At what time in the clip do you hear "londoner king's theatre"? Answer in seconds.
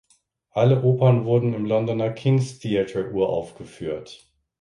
1.67-3.11